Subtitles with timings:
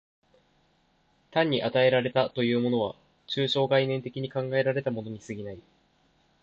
[1.29, 2.95] 単に与えられたものというものは、
[3.27, 5.61] 抽象概念的に考えられたものに過ぎない。